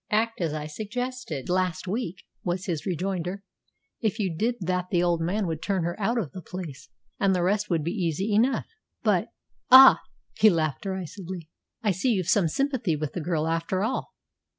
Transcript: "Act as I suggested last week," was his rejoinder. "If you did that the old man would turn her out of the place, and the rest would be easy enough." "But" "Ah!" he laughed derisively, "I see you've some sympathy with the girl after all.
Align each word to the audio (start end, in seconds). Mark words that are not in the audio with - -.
"Act 0.09 0.41
as 0.41 0.51
I 0.51 0.65
suggested 0.65 1.47
last 1.47 1.87
week," 1.87 2.23
was 2.43 2.65
his 2.65 2.87
rejoinder. 2.87 3.43
"If 3.99 4.17
you 4.17 4.35
did 4.35 4.55
that 4.61 4.89
the 4.89 5.03
old 5.03 5.21
man 5.21 5.45
would 5.45 5.61
turn 5.61 5.83
her 5.83 5.95
out 5.99 6.17
of 6.17 6.31
the 6.31 6.41
place, 6.41 6.89
and 7.19 7.35
the 7.35 7.43
rest 7.43 7.69
would 7.69 7.83
be 7.83 7.91
easy 7.91 8.33
enough." 8.33 8.65
"But" 9.03 9.27
"Ah!" 9.69 10.01
he 10.39 10.49
laughed 10.49 10.81
derisively, 10.81 11.51
"I 11.83 11.91
see 11.91 12.13
you've 12.13 12.29
some 12.29 12.47
sympathy 12.47 12.95
with 12.95 13.13
the 13.13 13.21
girl 13.21 13.47
after 13.47 13.83
all. 13.83 14.15